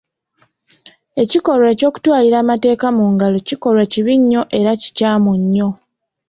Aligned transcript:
Ekikolwa 1.21 1.71
ky'okutwalira 1.77 2.37
amateeka 2.43 2.87
mu 2.97 3.03
ngalo 3.13 3.37
kikolwa 3.47 3.83
kibi 3.91 4.13
nnyo 4.19 4.41
era 4.59 4.71
kikyamu 4.81 5.31
nnyo. 5.41 5.69